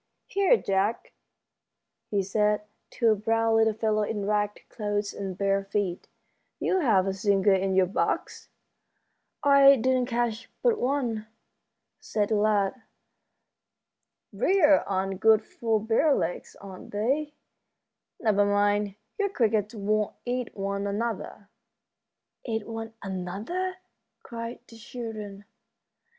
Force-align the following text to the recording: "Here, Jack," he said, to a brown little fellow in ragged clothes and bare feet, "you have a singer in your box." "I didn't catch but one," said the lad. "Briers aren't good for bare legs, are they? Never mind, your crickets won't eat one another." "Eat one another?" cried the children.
"Here, 0.25 0.57
Jack," 0.57 1.13
he 2.09 2.23
said, 2.23 2.63
to 2.89 3.11
a 3.11 3.15
brown 3.15 3.55
little 3.57 3.75
fellow 3.75 4.01
in 4.01 4.25
ragged 4.25 4.67
clothes 4.67 5.13
and 5.13 5.37
bare 5.37 5.63
feet, 5.63 6.07
"you 6.59 6.79
have 6.79 7.05
a 7.05 7.13
singer 7.13 7.53
in 7.53 7.75
your 7.75 7.85
box." 7.85 8.49
"I 9.43 9.75
didn't 9.75 10.07
catch 10.07 10.49
but 10.63 10.79
one," 10.79 11.27
said 11.99 12.29
the 12.29 12.35
lad. 12.37 12.81
"Briers 14.33 14.81
aren't 14.87 15.19
good 15.19 15.45
for 15.45 15.79
bare 15.79 16.15
legs, 16.15 16.55
are 16.55 16.79
they? 16.79 17.35
Never 18.19 18.43
mind, 18.47 18.95
your 19.19 19.29
crickets 19.29 19.75
won't 19.75 20.15
eat 20.25 20.57
one 20.57 20.87
another." 20.87 21.47
"Eat 22.43 22.65
one 22.67 22.95
another?" 23.03 23.75
cried 24.23 24.61
the 24.67 24.77
children. 24.77 25.45